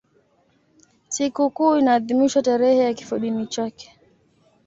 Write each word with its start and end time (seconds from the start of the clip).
Sikukuu 1.09 1.77
inaadhimishwa 1.77 2.41
tarehe 2.41 2.77
ya 2.77 2.93
kifodini 2.93 3.47
chake. 3.47 3.99